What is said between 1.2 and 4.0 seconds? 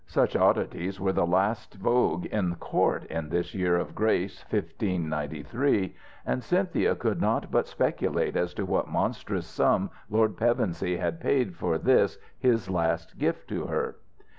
last vogue at court in this year of